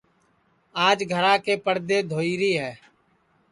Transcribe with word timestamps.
آج 0.87 0.99
گھرا 1.11 1.35
کے 1.45 1.55
پڑدے 1.65 1.97
دھوئیری 2.09 2.51
ہے 2.59 2.73